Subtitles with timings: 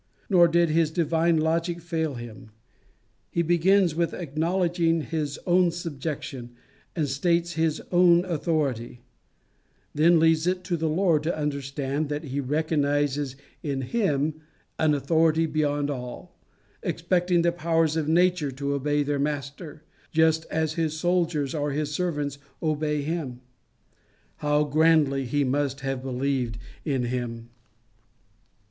[0.31, 2.49] Nor did his divine logic fail him.
[3.29, 6.55] He begins with acknowledging his own subjection,
[6.95, 9.01] and states his own authority;
[9.93, 14.41] then leaves it to our Lord to understand that he recognizes in him
[14.79, 16.35] an authority beyond all,
[16.81, 21.91] expecting the powers of nature to obey their Master, just as his soldiers or his
[21.91, 23.41] servants obey him.
[24.37, 27.49] How grandly he must have believed in him!